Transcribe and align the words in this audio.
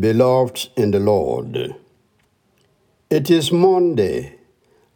beloved 0.00 0.70
in 0.76 0.92
the 0.92 0.98
Lord. 0.98 1.74
It 3.10 3.30
is 3.30 3.52
Monday, 3.52 4.38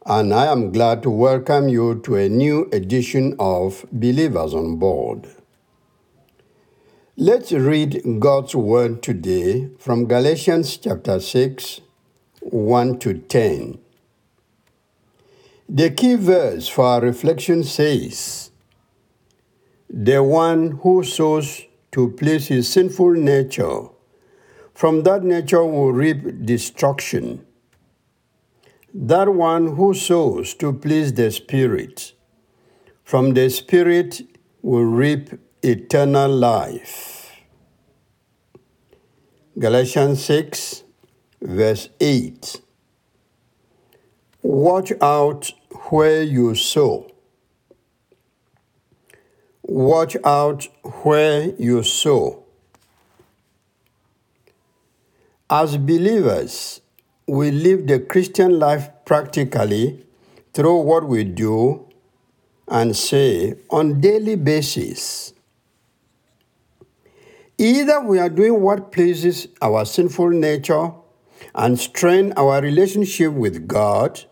and 0.07 0.33
I 0.33 0.47
am 0.47 0.73
glad 0.73 1.03
to 1.03 1.11
welcome 1.11 1.69
you 1.69 2.01
to 2.05 2.17
a 2.17 2.29
new 2.29 2.71
edition 2.73 3.37
of 3.39 3.85
Believers 3.93 4.55
on 4.55 4.77
Board. 4.77 5.29
Let's 7.17 7.53
read 7.53 8.03
God's 8.19 8.55
Word 8.55 9.03
today 9.03 9.69
from 9.79 10.07
Galatians 10.07 10.79
chapter 10.79 11.21
6, 11.21 11.81
1 12.41 12.99
to 13.01 13.15
10. 13.15 13.79
The 15.69 15.91
key 15.91 16.15
verse 16.15 16.67
for 16.69 16.85
our 16.87 17.01
reflection 17.01 17.63
says, 17.63 18.51
The 19.91 20.23
one 20.23 20.79
who 20.83 21.05
sows 21.05 21.63
to 21.93 22.11
please 22.13 22.47
his 22.49 22.69
sinful 22.69 23.13
nature 23.13 23.94
from 24.75 25.05
that 25.05 25.23
nature 25.23 25.65
will 25.65 25.93
reap 25.93 26.45
destruction. 26.45 27.47
That 28.93 29.29
one 29.29 29.77
who 29.77 29.95
sows 29.95 30.55
to 30.55 30.73
please 30.73 31.15
the 31.15 31.31
Spirit, 31.31 32.13
from 33.05 33.35
the 33.35 33.49
Spirit 33.51 34.23
will 34.63 34.85
reap 34.85 35.31
eternal 35.63 36.31
life. 36.31 37.41
Galatians 39.59 40.25
6, 40.25 40.83
verse 41.41 41.89
8. 42.01 42.61
Watch 44.43 44.93
out 45.01 45.53
where 45.91 46.23
you 46.23 46.55
sow. 46.55 47.11
Watch 49.63 50.17
out 50.25 50.69
where 51.03 51.55
you 51.59 51.83
sow. 51.83 52.44
As 55.51 55.77
believers, 55.77 56.81
we 57.27 57.51
live 57.51 57.87
the 57.87 58.01
Christian 58.01 58.59
life 58.59 58.89
practically 59.05 60.07
through 60.55 60.81
what 60.81 61.07
we 61.07 61.23
do 61.23 61.87
and 62.67 62.97
say 62.97 63.55
on 63.69 64.01
daily 64.01 64.37
basis. 64.37 65.35
Either 67.59 68.01
we 68.01 68.19
are 68.19 68.31
doing 68.31 68.63
what 68.63 68.91
pleases 68.91 69.49
our 69.61 69.85
sinful 69.85 70.31
nature 70.31 70.93
and 71.55 71.79
strain 71.79 72.33
our 72.39 72.63
relationship 72.63 73.31
with 73.31 73.69
God, 73.69 74.25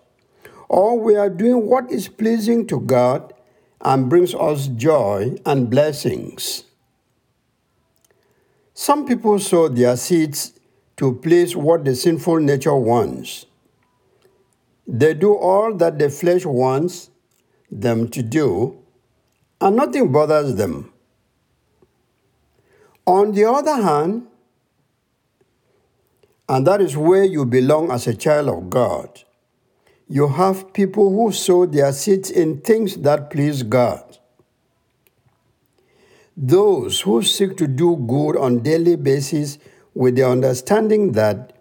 or 0.70 0.98
we 0.98 1.14
are 1.14 1.28
doing 1.28 1.66
what 1.66 1.92
is 1.92 2.08
pleasing 2.08 2.66
to 2.68 2.80
God 2.80 3.34
and 3.82 4.08
brings 4.08 4.34
us 4.34 4.68
joy 4.68 5.36
and 5.44 5.68
blessings. 5.68 6.64
Some 8.72 9.06
people 9.06 9.38
sow 9.38 9.68
their 9.68 9.98
seeds 9.98 10.58
to 10.96 11.14
please 11.16 11.56
what 11.56 11.84
the 11.84 11.94
sinful 11.94 12.40
nature 12.40 12.74
wants. 12.74 13.46
They 14.86 15.14
do 15.14 15.34
all 15.34 15.74
that 15.74 15.98
the 15.98 16.10
flesh 16.10 16.44
wants 16.44 17.10
them 17.70 18.08
to 18.08 18.22
do, 18.22 18.78
and 19.60 19.76
nothing 19.76 20.12
bothers 20.12 20.54
them. 20.56 20.92
On 23.06 23.32
the 23.32 23.44
other 23.44 23.82
hand, 23.82 24.26
and 26.48 26.66
that 26.66 26.80
is 26.80 26.96
where 26.96 27.24
you 27.24 27.46
belong 27.46 27.90
as 27.90 28.06
a 28.06 28.14
child 28.14 28.48
of 28.48 28.68
God, 28.68 29.22
you 30.08 30.28
have 30.28 30.72
people 30.74 31.10
who 31.10 31.32
sow 31.32 31.64
their 31.64 31.92
seeds 31.92 32.30
in 32.30 32.60
things 32.60 32.96
that 32.98 33.30
please 33.30 33.62
God. 33.62 34.18
Those 36.36 37.00
who 37.00 37.22
seek 37.22 37.56
to 37.56 37.66
do 37.66 37.96
good 37.96 38.36
on 38.36 38.60
daily 38.60 38.96
basis 38.96 39.58
with 39.94 40.16
the 40.16 40.28
understanding 40.28 41.12
that 41.12 41.52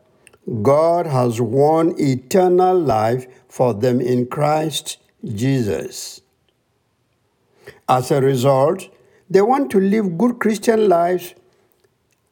God 0.61 1.05
has 1.05 1.39
won 1.39 1.95
eternal 1.99 2.77
life 2.79 3.27
for 3.47 3.73
them 3.73 4.01
in 4.01 4.27
Christ 4.27 4.97
Jesus. 5.23 6.21
As 7.87 8.11
a 8.11 8.21
result, 8.21 8.89
they 9.29 9.41
want 9.41 9.69
to 9.71 9.79
live 9.79 10.17
good 10.17 10.39
Christian 10.39 10.89
lives 10.89 11.35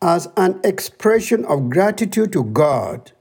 as 0.02 0.28
an 0.38 0.60
expression 0.64 1.46
of 1.46 1.70
gratitude 1.70 2.32
to 2.34 2.44
God 2.44 3.12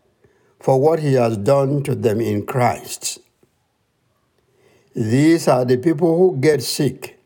for 0.60 0.81
what 0.81 1.00
He 1.00 1.15
has 1.15 1.37
done 1.37 1.83
to 1.84 1.95
them 1.95 2.21
in 2.21 2.47
Christ. 2.47 3.19
These 4.95 5.47
are 5.49 5.65
the 5.65 5.77
people 5.77 6.16
who 6.16 6.41
get 6.41 6.62
sick 6.62 7.21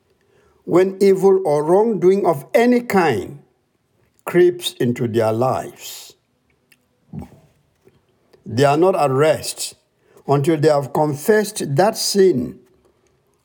when 0.64 0.98
evil 1.00 1.40
or 1.46 1.64
wrongdoing 1.64 2.26
of 2.26 2.44
any 2.54 2.80
kind 2.80 3.41
creeps 4.24 4.72
into 4.74 5.08
their 5.08 5.32
lives. 5.32 6.14
They 8.44 8.64
are 8.64 8.76
not 8.76 8.96
at 8.96 9.10
rest 9.10 9.74
until 10.26 10.56
they 10.56 10.68
have 10.68 10.92
confessed 10.92 11.76
that 11.76 11.96
sin 11.96 12.60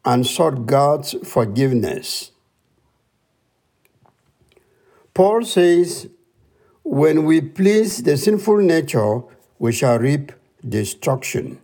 and 0.05 0.25
sought 0.25 0.65
God's 0.65 1.15
forgiveness. 1.23 2.31
Paul 5.13 5.43
says, 5.43 6.09
When 6.83 7.25
we 7.25 7.41
please 7.41 8.03
the 8.03 8.17
sinful 8.17 8.57
nature, 8.59 9.21
we 9.59 9.71
shall 9.71 9.99
reap 9.99 10.31
destruction. 10.67 11.59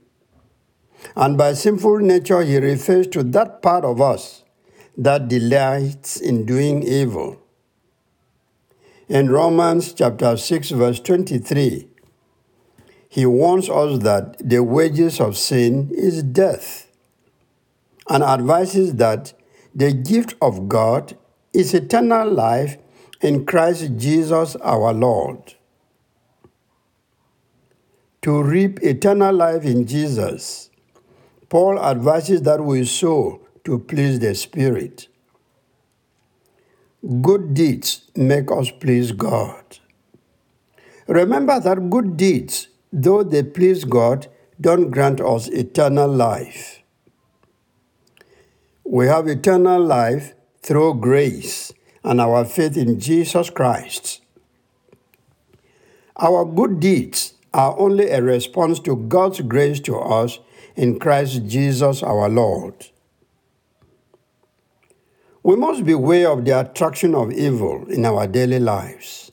And 1.16 1.38
by 1.38 1.54
sinful 1.54 2.00
nature, 2.00 2.42
he 2.42 2.58
refers 2.58 3.08
to 3.08 3.24
that 3.24 3.62
part 3.62 3.86
of 3.86 4.02
us 4.02 4.44
that 4.98 5.28
delights 5.28 6.18
in 6.18 6.46
doing 6.46 6.84
evil. 6.84 7.43
In 9.14 9.30
Romans 9.30 9.94
chapter 9.94 10.36
6 10.36 10.72
verse 10.72 11.00
23, 11.00 11.88
he 13.10 13.28
warns 13.28 13.70
us 13.70 14.00
that 14.00 14.38
the 14.40 14.64
wages 14.64 15.20
of 15.20 15.38
sin 15.38 15.92
is 15.94 16.24
death 16.24 16.90
and 18.10 18.24
advises 18.24 18.96
that 18.96 19.34
the 19.76 19.94
gift 19.94 20.34
of 20.42 20.68
God 20.68 21.16
is 21.54 21.76
eternal 21.76 22.28
life 22.28 22.78
in 23.22 23.46
Christ 23.46 23.92
Jesus 23.98 24.56
our 24.56 24.92
Lord. 24.92 25.54
To 28.24 28.42
reap 28.42 28.82
eternal 28.82 29.36
life 29.36 29.64
in 29.64 29.86
Jesus, 29.86 30.72
Paul 31.50 31.78
advises 31.78 32.42
that 32.42 32.62
we 32.64 32.84
sow 32.84 33.42
to 33.64 33.78
please 33.78 34.18
the 34.18 34.34
Spirit. 34.34 35.08
Good 37.04 37.54
deeds 37.54 38.10
make 38.16 38.50
us 38.50 38.72
please 38.72 39.12
God. 39.12 39.80
Remember 41.06 41.60
that 41.60 41.90
good 41.90 42.16
deeds, 42.16 42.70
though 42.94 43.24
they 43.24 43.44
please 43.44 43.84
God, 43.84 44.28
don't 44.62 44.90
grant 44.90 45.20
us 45.20 45.50
eternal 45.50 46.08
life. 46.08 46.82
We 48.86 49.08
have 49.08 49.28
eternal 49.28 49.84
life 49.84 50.34
through 50.62 51.02
grace 51.02 51.74
and 52.06 52.22
our 52.22 52.46
faith 52.46 52.78
in 52.78 53.02
Jesus 53.02 53.50
Christ. 53.50 54.22
Our 56.16 56.46
good 56.46 56.80
deeds 56.80 57.34
are 57.54 57.78
only 57.78 58.12
a 58.12 58.22
response 58.22 58.80
to 58.80 58.96
God's 58.96 59.42
grace 59.42 59.82
to 59.82 59.98
us 59.98 60.40
in 60.78 61.00
Christ 61.00 61.48
Jesus 61.48 62.02
our 62.02 62.30
Lord. 62.30 62.93
We 65.44 65.58
must 65.58 65.84
beware 65.84 66.30
of 66.30 66.46
the 66.46 66.58
attraction 66.58 67.14
of 67.14 67.34
evil 67.34 67.86
in 67.90 68.06
our 68.06 68.28
daily 68.28 68.60
lives. 68.60 69.30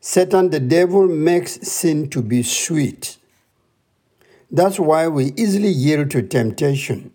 Satan, 0.00 0.50
the 0.50 0.58
devil, 0.58 1.06
makes 1.06 1.52
sin 1.68 2.10
to 2.10 2.20
be 2.20 2.42
sweet. 2.42 3.16
That's 4.50 4.80
why 4.80 5.06
we 5.06 5.32
easily 5.36 5.68
yield 5.68 6.10
to 6.10 6.22
temptation. 6.22 7.12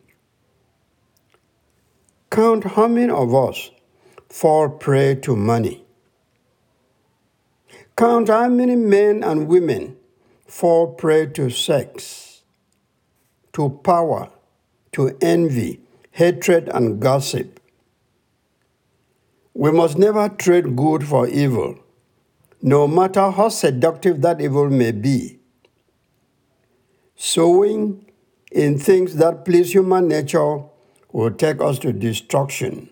Count 2.30 2.64
how 2.64 2.88
many 2.88 3.12
of 3.12 3.36
us 3.36 3.70
fall 4.30 4.70
prey 4.70 5.16
to 5.16 5.36
money. 5.36 5.84
Count 7.98 8.30
how 8.30 8.48
many 8.48 8.78
men 8.78 9.24
and 9.24 9.50
women 9.50 9.98
fall 10.46 10.94
prey 10.94 11.26
to 11.28 11.50
sex, 11.50 12.44
to 13.52 13.70
power, 13.84 14.30
to 14.94 15.18
envy, 15.22 15.82
hatred, 16.12 16.70
and 16.70 17.02
gossip. 17.02 17.57
We 19.58 19.72
must 19.72 19.98
never 19.98 20.30
trade 20.30 20.76
good 20.76 21.04
for 21.04 21.28
evil, 21.28 21.80
no 22.62 22.88
matter 22.88 23.32
how 23.32 23.50
seductive 23.50 24.22
that 24.22 24.40
evil 24.40 24.70
may 24.70 24.92
be. 24.92 25.40
Sowing 27.16 28.06
in 28.52 28.78
things 28.78 29.16
that 29.16 29.46
please 29.46 29.74
human 29.74 30.08
nature 30.08 30.60
will 31.12 31.32
take 31.32 31.60
us 31.60 31.80
to 31.80 31.92
destruction, 31.92 32.92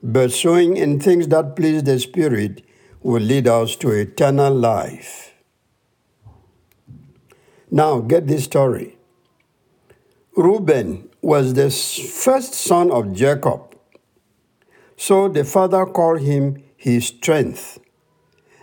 but 0.00 0.30
sowing 0.30 0.76
in 0.76 1.00
things 1.00 1.26
that 1.26 1.56
please 1.56 1.82
the 1.82 1.98
Spirit 1.98 2.62
will 3.02 3.22
lead 3.22 3.48
us 3.48 3.74
to 3.74 3.90
eternal 3.90 4.54
life. 4.54 5.34
Now, 7.68 7.98
get 7.98 8.28
this 8.28 8.44
story. 8.44 8.96
Reuben 10.36 11.10
was 11.20 11.54
the 11.54 11.68
first 11.68 12.54
son 12.54 12.92
of 12.92 13.12
Jacob 13.12 13.73
so 14.96 15.28
the 15.28 15.44
father 15.44 15.86
called 15.86 16.20
him 16.20 16.62
his 16.76 17.08
strength 17.08 17.78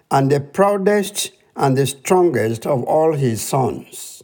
and 0.10 0.32
the 0.32 0.40
proudest 0.40 1.32
and 1.56 1.78
the 1.78 1.86
strongest 1.86 2.66
of 2.66 2.84
all 2.84 3.14
his 3.14 3.42
sons. 3.42 4.24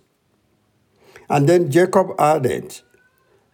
And 1.29 1.47
then 1.47 1.69
Jacob 1.71 2.11
added, 2.19 2.81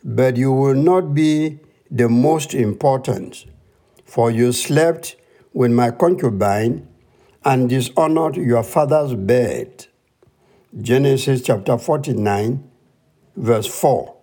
But 0.04 0.38
you 0.38 0.52
will 0.52 0.76
not 0.76 1.14
be 1.14 1.60
the 1.90 2.10
most 2.10 2.54
important, 2.54 3.46
for 4.06 4.30
you 4.30 4.52
slept 4.52 5.16
with 5.54 5.72
my 5.72 5.92
concubine 5.92 6.88
and 7.46 7.70
dishonored 7.70 8.36
your 8.36 8.64
father's 8.64 9.16
bed. 9.16 9.88
Genesis 10.80 11.42
chapter 11.42 11.78
49, 11.78 12.70
verse 13.36 13.68
4. 13.68 14.16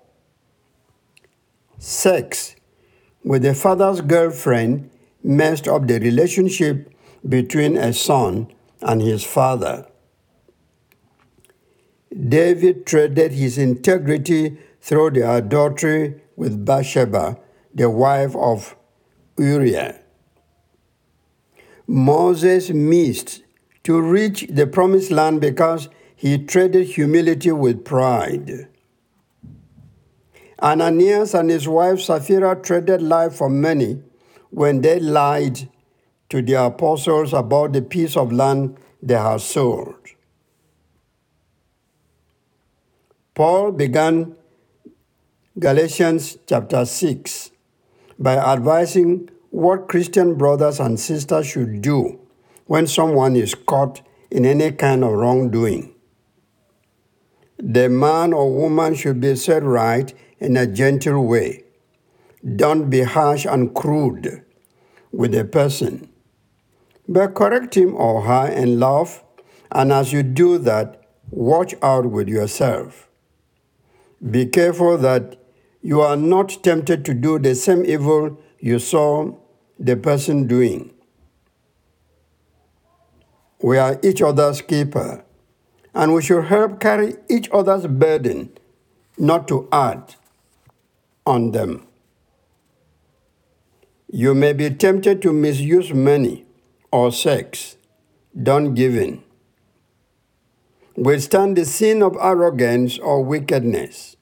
Sex 1.79 2.56
with 3.22 3.43
the 3.43 3.55
father's 3.55 4.00
girlfriend 4.00 4.90
messed 5.22 5.69
up 5.69 5.87
the 5.87 5.99
relationship 5.99 6.93
between 7.28 7.76
a 7.76 7.93
son 7.93 8.49
and 8.81 9.02
his 9.02 9.25
father. 9.25 9.87
David 12.28 12.87
traded 12.87 13.32
his 13.32 13.58
integrity 13.58 14.58
through 14.81 15.11
the 15.11 15.31
adultery 15.31 16.20
with 16.37 16.64
Bathsheba, 16.64 17.38
the 17.75 17.88
wife 17.88 18.34
of 18.34 18.75
Uriah. 19.38 20.00
Moses 21.87 22.70
missed 22.70 23.43
to 23.84 24.00
reach 24.00 24.46
the 24.49 24.67
promised 24.67 25.11
land 25.11 25.40
because 25.40 25.88
he 26.17 26.38
traded 26.38 26.87
humility 26.87 27.52
with 27.52 27.84
pride. 27.84 28.69
Ananias 30.62 31.34
and 31.34 31.50
his 31.50 31.66
wife 31.66 32.00
Sapphira 32.00 32.54
traded 32.60 33.02
life 33.02 33.34
for 33.34 33.48
money 33.48 34.02
when 34.50 34.80
they 34.80 35.00
lied 35.00 35.68
to 36.28 36.42
the 36.42 36.54
apostles 36.54 37.32
about 37.32 37.72
the 37.72 37.82
piece 37.82 38.16
of 38.16 38.32
land 38.32 38.76
they 39.02 39.14
had 39.14 39.40
sold. 39.40 39.94
Paul 43.34 43.72
began 43.72 44.36
Galatians 45.58 46.36
chapter 46.46 46.84
6 46.84 47.50
by 48.18 48.36
advising 48.36 49.30
what 49.50 49.88
Christian 49.88 50.36
brothers 50.36 50.78
and 50.78 51.00
sisters 51.00 51.46
should 51.46 51.80
do 51.80 52.20
when 52.66 52.86
someone 52.86 53.34
is 53.34 53.54
caught 53.54 54.02
in 54.30 54.44
any 54.44 54.70
kind 54.72 55.02
of 55.02 55.12
wrongdoing. 55.12 55.94
The 57.58 57.88
man 57.88 58.32
or 58.32 58.52
woman 58.54 58.94
should 58.94 59.20
be 59.20 59.36
set 59.36 59.62
right 59.62 60.14
in 60.40 60.56
a 60.56 60.66
gentle 60.66 61.25
way. 61.26 61.64
Don't 62.56 62.88
be 62.88 63.02
harsh 63.02 63.44
and 63.44 63.75
crude 63.75 64.42
with 65.12 65.34
a 65.34 65.44
person, 65.44 66.08
but 67.06 67.34
correct 67.34 67.76
him 67.76 67.94
or 67.94 68.22
her 68.22 68.48
in 68.50 68.81
love, 68.81 69.22
and 69.70 69.92
as 69.92 70.12
you 70.12 70.22
do 70.22 70.56
that, 70.58 71.02
watch 71.31 71.75
out 71.82 72.06
with 72.06 72.28
yourself. 72.28 73.08
Be 74.31 74.46
careful 74.46 74.96
that 74.98 75.37
you 75.82 76.00
are 76.00 76.16
not 76.16 76.62
tempted 76.62 77.04
to 77.04 77.14
do 77.14 77.38
the 77.38 77.54
same 77.54 77.84
evil 77.84 78.38
you 78.58 78.78
saw 78.78 79.32
the 79.78 79.96
person 79.96 80.46
doing. 80.46 80.93
We 83.62 83.76
are 83.76 83.98
each 84.02 84.22
other's 84.22 84.62
keeper, 84.62 85.25
and 85.94 86.14
we 86.14 86.22
should 86.22 86.44
help 86.44 86.81
carry 86.81 87.16
each 87.28 87.50
other's 87.52 87.86
burden, 87.86 88.50
not 89.19 89.46
to 89.48 89.69
add 89.70 90.14
on 91.31 91.53
them. 91.53 91.87
You 94.12 94.35
may 94.35 94.53
be 94.53 94.69
tempted 94.71 95.23
to 95.23 95.32
misuse 95.32 95.94
money 95.94 96.44
or 96.91 97.12
sex. 97.12 97.77
Don't 98.35 98.75
give 98.75 98.97
in. 98.97 99.23
Withstand 100.97 101.56
the 101.56 101.65
sin 101.65 102.03
of 102.03 102.17
arrogance 102.21 102.99
or 102.99 103.25
wickedness. 103.25 104.17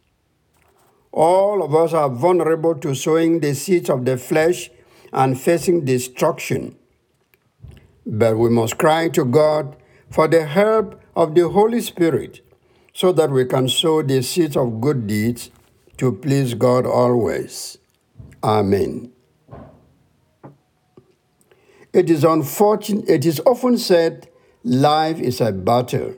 All 1.10 1.62
of 1.62 1.74
us 1.74 1.94
are 1.94 2.10
vulnerable 2.10 2.74
to 2.76 2.94
sowing 2.94 3.40
the 3.40 3.54
seeds 3.54 3.88
of 3.88 4.04
the 4.04 4.18
flesh 4.18 4.70
and 5.10 5.40
facing 5.40 5.86
destruction. 5.86 6.76
But 8.04 8.36
we 8.36 8.50
must 8.50 8.76
cry 8.76 9.08
to 9.08 9.24
God 9.24 9.76
for 10.10 10.28
the 10.28 10.44
help 10.44 11.00
of 11.16 11.34
the 11.34 11.48
Holy 11.48 11.80
Spirit 11.80 12.42
so 12.92 13.12
that 13.12 13.30
we 13.30 13.46
can 13.46 13.68
sow 13.68 14.02
the 14.02 14.22
seeds 14.22 14.56
of 14.56 14.82
good 14.82 15.06
deeds 15.06 15.50
to 15.98 16.12
please 16.12 16.54
God 16.54 16.86
always. 16.86 17.78
Amen. 18.42 19.12
It 21.92 22.08
is 22.10 22.24
unfortunate, 22.24 23.08
it 23.08 23.26
is 23.26 23.40
often 23.44 23.78
said 23.78 24.28
life 24.62 25.20
is 25.20 25.40
a 25.40 25.52
battle. 25.52 26.14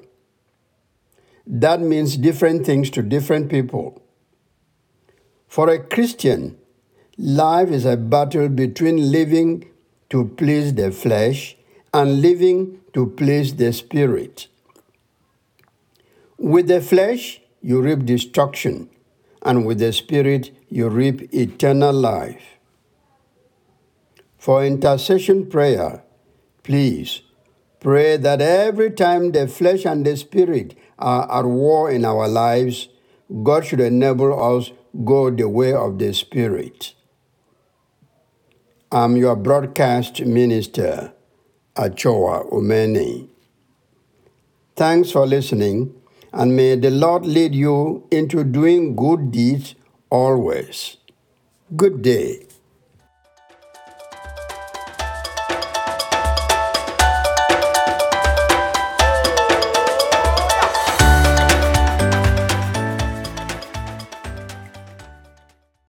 That 1.46 1.80
means 1.80 2.16
different 2.16 2.66
things 2.66 2.90
to 2.90 3.02
different 3.02 3.50
people. 3.50 4.02
For 5.48 5.68
a 5.68 5.82
Christian, 5.82 6.58
life 7.16 7.70
is 7.70 7.84
a 7.84 7.96
battle 7.96 8.48
between 8.48 9.10
living 9.10 9.68
to 10.10 10.26
please 10.36 10.74
the 10.74 10.92
flesh 10.92 11.56
and 11.94 12.20
living 12.20 12.80
to 12.92 13.06
please 13.06 13.56
the 13.56 13.72
spirit. 13.72 14.48
With 16.38 16.68
the 16.68 16.80
flesh, 16.80 17.40
you 17.62 17.80
reap 17.80 18.04
destruction, 18.04 18.90
and 19.42 19.66
with 19.66 19.78
the 19.78 19.92
spirit, 19.92 20.50
you 20.68 20.88
reap 20.88 21.32
eternal 21.34 21.92
life. 21.92 22.58
For 24.38 24.64
intercession 24.64 25.48
prayer, 25.48 26.02
please 26.62 27.22
pray 27.80 28.16
that 28.16 28.40
every 28.40 28.90
time 28.90 29.32
the 29.32 29.48
flesh 29.48 29.84
and 29.84 30.04
the 30.04 30.16
spirit 30.16 30.76
are 30.98 31.30
at 31.30 31.46
war 31.46 31.90
in 31.90 32.04
our 32.04 32.28
lives, 32.28 32.88
God 33.42 33.64
should 33.66 33.80
enable 33.80 34.58
us 34.58 34.72
go 35.04 35.30
the 35.30 35.48
way 35.48 35.72
of 35.72 35.98
the 35.98 36.12
spirit. 36.12 36.94
I'm 38.92 39.16
your 39.16 39.36
broadcast 39.36 40.20
minister, 40.20 41.12
Achoa 41.76 42.44
Umeni. 42.50 43.28
Thanks 44.74 45.12
for 45.12 45.26
listening, 45.26 45.94
and 46.32 46.54
may 46.56 46.76
the 46.76 46.90
Lord 46.90 47.26
lead 47.26 47.54
you 47.54 48.06
into 48.10 48.44
doing 48.44 48.94
good 48.96 49.30
deeds 49.30 49.74
always. 50.10 50.96
Good 51.76 52.02
day. 52.02 52.46